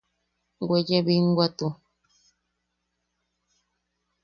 [0.67, 1.67] Weye binwatu.